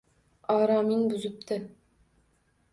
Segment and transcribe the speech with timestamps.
[0.53, 1.61] Oromin buzibdi.